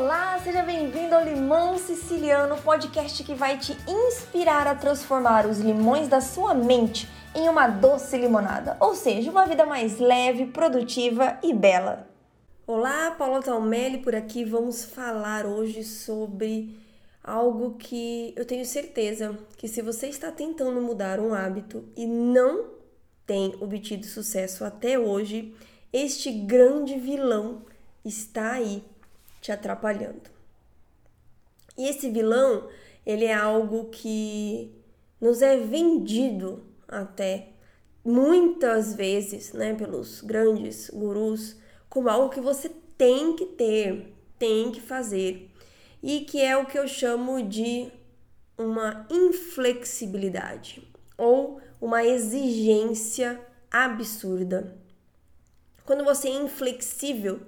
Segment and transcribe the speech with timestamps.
[0.00, 6.06] Olá, seja bem-vindo ao Limão Siciliano, podcast que vai te inspirar a transformar os limões
[6.06, 11.52] da sua mente em uma doce limonada, ou seja, uma vida mais leve, produtiva e
[11.52, 12.08] bela.
[12.64, 14.44] Olá, Paula Talmelli por aqui.
[14.44, 16.78] Vamos falar hoje sobre
[17.22, 22.66] algo que eu tenho certeza que se você está tentando mudar um hábito e não
[23.26, 25.52] tem obtido sucesso até hoje,
[25.92, 27.62] este grande vilão
[28.04, 28.84] está aí
[29.40, 30.30] te atrapalhando.
[31.76, 32.68] E esse vilão,
[33.06, 34.74] ele é algo que
[35.20, 37.48] nos é vendido até
[38.04, 41.56] muitas vezes, né, pelos grandes gurus,
[41.88, 45.50] como algo que você tem que ter, tem que fazer,
[46.02, 47.90] e que é o que eu chamo de
[48.56, 50.82] uma inflexibilidade
[51.16, 54.76] ou uma exigência absurda.
[55.84, 57.40] Quando você é inflexível,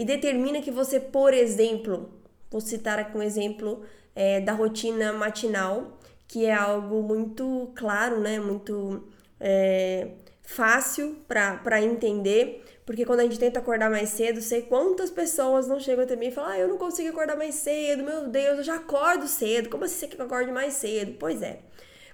[0.00, 2.08] e determina que você, por exemplo,
[2.50, 3.82] vou citar aqui um exemplo
[4.16, 8.40] é, da rotina matinal, que é algo muito claro, né?
[8.40, 9.06] Muito
[9.38, 15.68] é, fácil para entender, porque quando a gente tenta acordar mais cedo, sei quantas pessoas
[15.68, 18.56] não chegam até mim e falam: ah, eu não consigo acordar mais cedo, meu Deus,
[18.56, 21.16] eu já acordo cedo, como assim você quer que eu acorde mais cedo?
[21.18, 21.60] Pois é.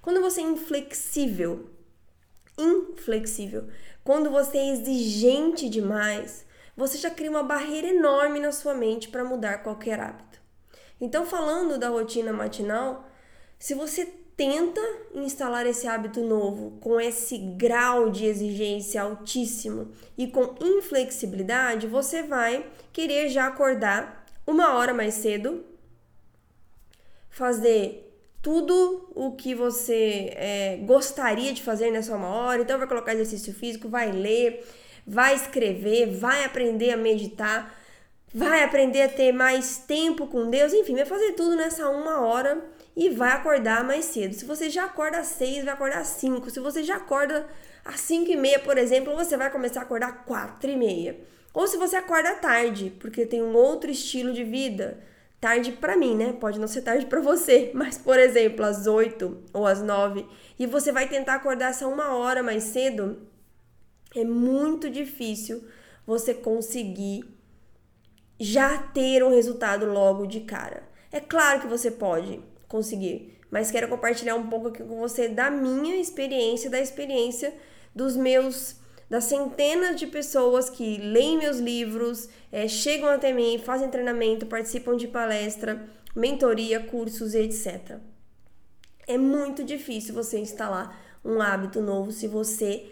[0.03, 1.71] Quando você é inflexível,
[2.59, 3.69] inflexível,
[4.03, 6.45] quando você é exigente demais,
[6.77, 10.41] você já cria uma barreira enorme na sua mente para mudar qualquer hábito.
[11.01, 13.09] Então, falando da rotina matinal,
[13.59, 14.81] se você tenta
[15.15, 22.67] instalar esse hábito novo com esse grau de exigência altíssimo e com inflexibilidade, você vai
[22.93, 25.65] querer já acordar uma hora mais cedo,
[27.31, 28.03] fazer
[28.43, 33.53] tudo o que você é, gostaria de fazer nessa uma hora, então vai colocar exercício
[33.53, 34.65] físico, vai ler,
[35.07, 37.75] vai escrever, vai aprender a meditar,
[38.35, 42.62] vai aprender a ter mais tempo com Deus, enfim, vai fazer tudo nessa uma hora
[42.97, 44.34] e vai acordar mais cedo.
[44.34, 46.51] Se você já acorda às seis, vai acordar às cinco.
[46.51, 47.47] Se você já acorda
[47.84, 51.21] às cinco e meia, por exemplo, você vai começar a acordar às quatro e meia.
[51.53, 54.99] Ou se você acorda tarde, porque tem um outro estilo de vida.
[55.38, 56.33] Tarde para mim, né?
[56.33, 60.27] Pode não ser tarde para você, mas por exemplo, às oito ou às nove,
[60.59, 63.27] e você vai tentar acordar essa uma hora mais cedo,
[64.19, 65.65] é muito difícil
[66.06, 67.25] você conseguir
[68.38, 70.82] já ter um resultado logo de cara.
[71.10, 75.50] É claro que você pode conseguir, mas quero compartilhar um pouco aqui com você da
[75.50, 77.55] minha experiência, da experiência
[77.94, 78.76] dos meus
[79.09, 84.97] das centenas de pessoas que leem meus livros, é, chegam até mim, fazem treinamento, participam
[84.97, 87.99] de palestra, mentoria, cursos e etc.
[89.06, 92.84] É muito difícil você instalar um hábito novo se você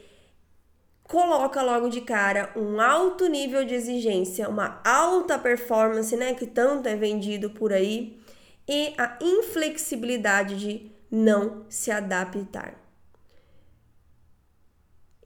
[1.05, 6.89] coloca logo de cara um alto nível de exigência, uma alta performance, né, que tanto
[6.89, 8.21] é vendido por aí,
[8.67, 12.75] e a inflexibilidade de não se adaptar.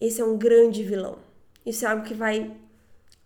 [0.00, 1.19] Esse é um grande vilão.
[1.65, 2.56] Isso é algo que vai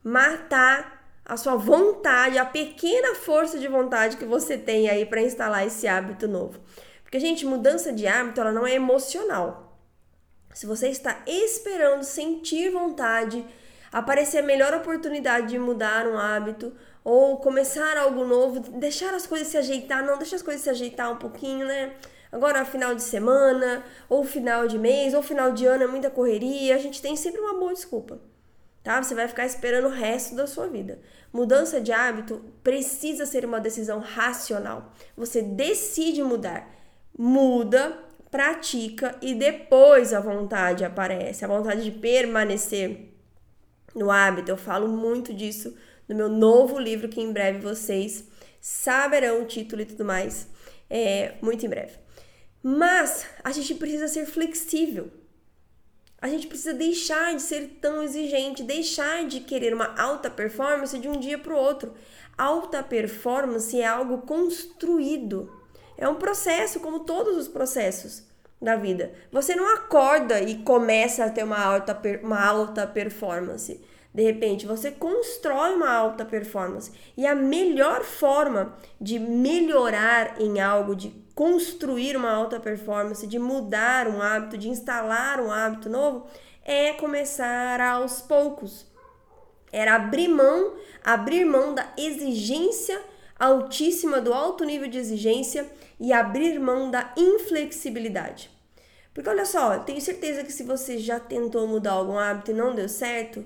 [0.03, 5.67] matar a sua vontade, a pequena força de vontade que você tem aí para instalar
[5.67, 6.61] esse hábito novo.
[7.03, 9.72] Porque, gente, mudança de hábito, ela não é emocional.
[10.53, 13.45] Se você está esperando sentir vontade,
[13.91, 16.73] aparecer a melhor oportunidade de mudar um hábito
[17.05, 21.11] ou começar algo novo, deixar as coisas se ajeitar, não deixa as coisas se ajeitar
[21.11, 21.95] um pouquinho, né?
[22.31, 26.75] Agora, final de semana, ou final de mês, ou final de ano é muita correria,
[26.75, 28.21] a gente tem sempre uma boa desculpa,
[28.83, 29.03] tá?
[29.03, 30.99] Você vai ficar esperando o resto da sua vida.
[31.31, 34.95] Mudança de hábito precisa ser uma decisão racional.
[35.15, 36.71] Você decide mudar,
[37.19, 37.99] muda
[38.33, 43.13] pratica e depois a vontade aparece, a vontade de permanecer
[43.95, 44.51] no hábito.
[44.51, 45.77] Eu falo muito disso
[46.09, 48.25] no meu novo livro, que em breve vocês
[48.59, 50.49] saberão o título e tudo mais,
[50.89, 51.99] é, muito em breve.
[52.63, 55.13] Mas a gente precisa ser flexível.
[56.19, 61.09] A gente precisa deixar de ser tão exigente, deixar de querer uma alta performance de
[61.09, 61.93] um dia para o outro.
[62.39, 65.53] Alta performance é algo construído.
[65.97, 68.25] É um processo, como todos os processos
[68.61, 69.13] da vida.
[69.31, 73.81] Você não acorda e começa a ter uma alta, uma alta performance.
[74.15, 76.93] De repente, você constrói uma alta performance.
[77.17, 84.07] E a melhor forma de melhorar em algo, de construir uma alta performance, de mudar
[84.07, 86.27] um hábito, de instalar um hábito novo,
[86.65, 88.87] é começar aos poucos.
[89.73, 93.01] Era abrir mão, abrir mão da exigência
[93.43, 95.67] altíssima, do alto nível de exigência
[95.99, 98.49] e abrir mão da inflexibilidade.
[99.13, 102.73] Porque olha só, tenho certeza que se você já tentou mudar algum hábito e não
[102.73, 103.45] deu certo,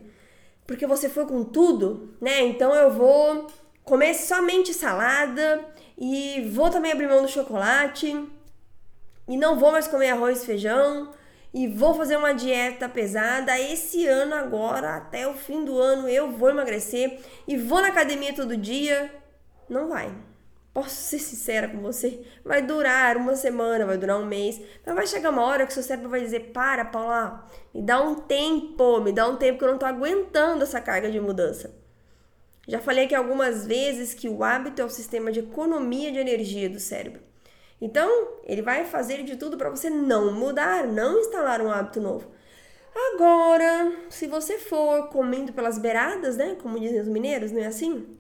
[0.66, 2.43] porque você foi com tudo, né?
[2.43, 3.46] Então eu vou
[3.84, 5.64] comer somente salada
[5.96, 8.22] e vou também abrir mão do chocolate
[9.26, 11.10] e não vou mais comer arroz e feijão
[11.54, 13.58] e vou fazer uma dieta pesada.
[13.58, 17.19] Esse ano agora, até o fim do ano, eu vou emagrecer
[17.49, 19.10] e vou na academia todo dia.
[19.68, 20.14] Não vai.
[20.72, 22.22] Posso ser sincera com você?
[22.44, 25.82] Vai durar uma semana, vai durar um mês, mas vai chegar uma hora que seu
[25.82, 29.70] cérebro vai dizer: Para, Paula, me dá um tempo, me dá um tempo que eu
[29.70, 31.74] não tô aguentando essa carga de mudança.
[32.68, 36.68] Já falei aqui algumas vezes que o hábito é o sistema de economia de energia
[36.68, 37.22] do cérebro.
[37.80, 42.30] Então, ele vai fazer de tudo para você não mudar, não instalar um hábito novo.
[43.14, 48.18] Agora, se você for comendo pelas beiradas, né, como dizem os mineiros, não é assim?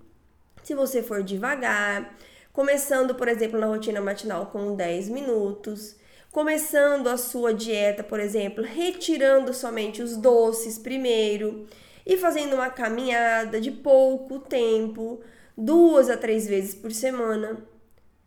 [0.66, 2.16] Se você for devagar,
[2.52, 5.94] começando, por exemplo, na rotina matinal com 10 minutos,
[6.32, 11.68] começando a sua dieta, por exemplo, retirando somente os doces primeiro
[12.04, 15.20] e fazendo uma caminhada de pouco tempo,
[15.56, 17.64] duas a três vezes por semana.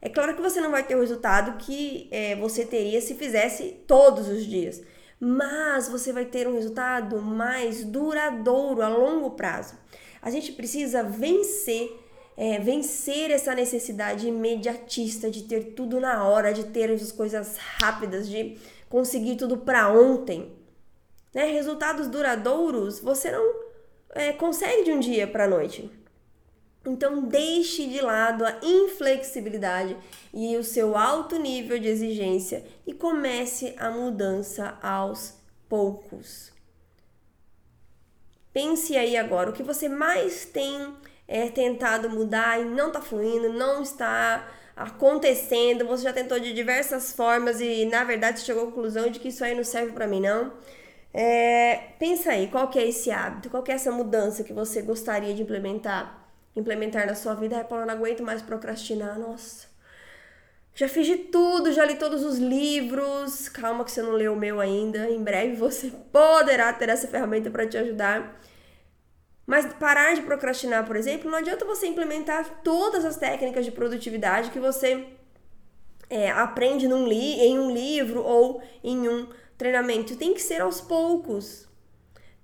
[0.01, 3.83] É claro que você não vai ter o resultado que é, você teria se fizesse
[3.85, 4.81] todos os dias,
[5.19, 9.73] mas você vai ter um resultado mais duradouro a longo prazo.
[10.21, 12.07] A gente precisa vencer
[12.39, 18.29] é, vencer essa necessidade imediatista de ter tudo na hora, de ter as coisas rápidas,
[18.29, 18.57] de
[18.87, 20.49] conseguir tudo para ontem.
[21.33, 21.51] Né?
[21.51, 23.43] Resultados duradouros você não
[24.11, 25.91] é, consegue de um dia para a noite.
[26.87, 29.97] Então deixe de lado a inflexibilidade
[30.33, 35.33] e o seu alto nível de exigência e comece a mudança aos
[35.67, 36.53] poucos.
[38.53, 40.95] Pense aí agora o que você mais tem
[41.29, 47.13] é, tentado mudar e não está fluindo, não está acontecendo, você já tentou de diversas
[47.13, 50.21] formas e na verdade chegou à conclusão de que isso aí não serve para mim
[50.21, 50.53] não.
[51.13, 54.81] É, pensa aí, qual que é esse hábito, qual que é essa mudança que você
[54.81, 57.57] gostaria de implementar, implementar na sua vida?
[57.57, 59.67] Ai, Paula, não aguento mais procrastinar, nossa.
[60.73, 63.49] Já fiz de tudo, já li todos os livros.
[63.49, 65.09] Calma que você não leu o meu ainda.
[65.09, 68.39] Em breve você poderá ter essa ferramenta para te ajudar.
[69.49, 74.51] Mas parar de procrastinar, por exemplo, não adianta você implementar todas as técnicas de produtividade
[74.51, 75.07] que você
[76.07, 80.15] é, aprende em um livro ou em um treinamento.
[80.15, 81.67] Tem que ser aos poucos.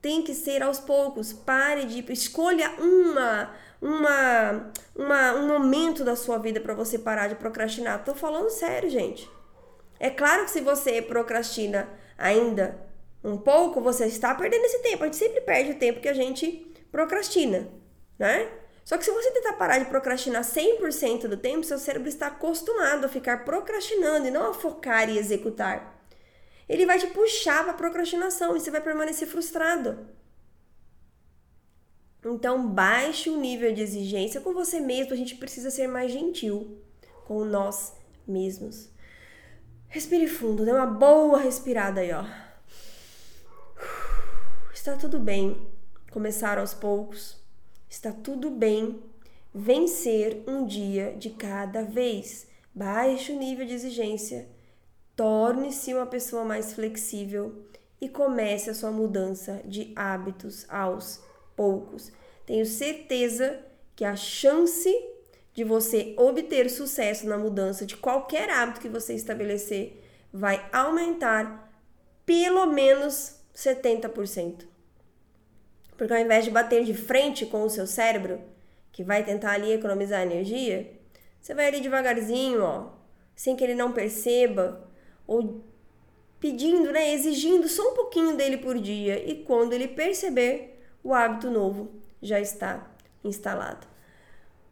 [0.02, 1.31] Tem que ser aos poucos.
[1.31, 2.12] Pare de.
[2.12, 8.04] Escolha uma, uma, uma um momento da sua vida para você parar de procrastinar.
[8.04, 9.30] Tô falando sério, gente.
[10.00, 11.88] É claro que se você procrastina
[12.18, 12.75] ainda
[13.24, 15.04] um pouco, você está perdendo esse tempo.
[15.04, 17.68] A gente sempre perde o tempo que a gente procrastina,
[18.18, 18.50] né?
[18.86, 23.03] Só que se você tentar parar de procrastinar 100% do tempo, seu cérebro está acostumado
[23.03, 26.01] a ficar procrastinando e não a focar e executar.
[26.69, 30.07] Ele vai te puxar para procrastinação e você vai permanecer frustrado.
[32.24, 35.13] Então, baixe o nível de exigência com você mesmo.
[35.13, 36.81] A gente precisa ser mais gentil
[37.25, 37.94] com nós
[38.25, 38.89] mesmos.
[39.89, 42.25] Respire fundo, dê uma boa respirada aí, ó.
[44.74, 45.75] Está tudo bem
[46.15, 47.35] começar aos poucos.
[47.89, 49.03] Está tudo bem
[49.53, 52.47] vencer um dia de cada vez.
[52.73, 54.47] Baixe o nível de exigência,
[55.13, 57.65] torne-se uma pessoa mais flexível
[58.00, 61.21] e comece a sua mudança de hábitos aos
[61.53, 62.13] poucos.
[62.45, 63.59] Tenho certeza
[63.94, 64.89] que a chance
[65.53, 71.77] de você obter sucesso na mudança de qualquer hábito que você estabelecer vai aumentar
[72.25, 74.75] pelo menos 70%.
[75.98, 78.42] Porque ao invés de bater de frente com o seu cérebro,
[78.92, 80.92] que vai tentar ali economizar energia,
[81.42, 82.90] você vai ali devagarzinho, ó,
[83.36, 84.90] sem que ele não perceba,
[85.28, 85.64] ou
[86.40, 91.50] pedindo, né, exigindo só um pouquinho dele por dia, e quando ele perceber, o hábito
[91.50, 92.90] novo já está
[93.24, 93.88] instalado.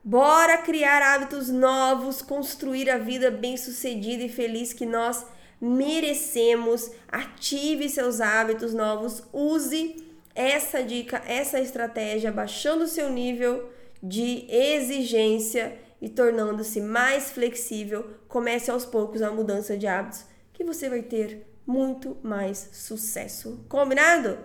[0.03, 5.25] Bora criar hábitos novos, construir a vida bem-sucedida e feliz que nós
[5.61, 6.91] merecemos.
[7.07, 10.02] Ative seus hábitos novos, use
[10.35, 13.69] essa dica, essa estratégia, baixando o seu nível
[14.01, 20.89] de exigência e tornando-se mais flexível, comece aos poucos a mudança de hábitos que você
[20.89, 23.65] vai ter muito mais sucesso.
[23.69, 24.37] Combinado?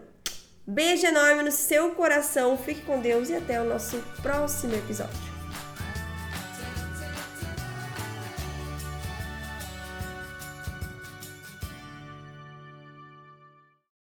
[0.66, 5.27] Beijo enorme no seu coração, fique com Deus e até o nosso próximo episódio.